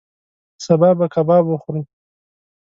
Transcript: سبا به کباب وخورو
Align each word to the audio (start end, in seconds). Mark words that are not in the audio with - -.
سبا 0.65 0.89
به 0.99 1.07
کباب 1.13 1.45
وخورو 1.47 1.81